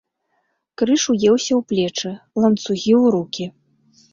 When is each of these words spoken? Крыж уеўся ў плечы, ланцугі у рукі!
Крыж 0.81 1.03
уеўся 1.13 1.53
ў 1.57 1.61
плечы, 1.73 2.11
ланцугі 2.47 2.93
у 3.03 3.05
рукі! 3.19 3.45